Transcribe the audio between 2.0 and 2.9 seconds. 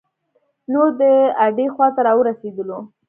را ورسیدلو.